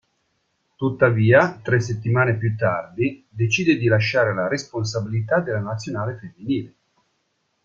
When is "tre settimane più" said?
1.61-2.55